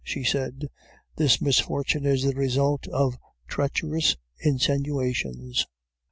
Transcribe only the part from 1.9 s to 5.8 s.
is the result of treacherous insinuations.